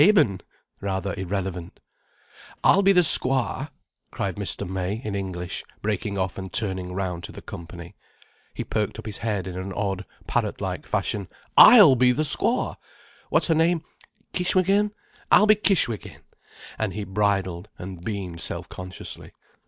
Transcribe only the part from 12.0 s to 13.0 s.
the squaw!